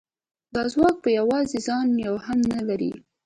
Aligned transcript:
دا 0.53 0.63
ځواک 0.73 0.95
په 1.03 1.09
یوازې 1.19 1.59
ځان 1.67 1.87
یو 2.07 2.15
هم 2.25 2.39
نه 2.53 2.61
لري 2.67 2.91